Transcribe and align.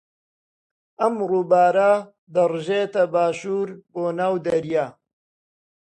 ئەم 0.99 1.15
ڕووبارە 1.29 1.91
دەڕژێتە 2.33 3.03
باشوور 3.13 3.69
بۆ 3.93 4.03
ناو 4.19 4.35
دەریا. 4.45 4.87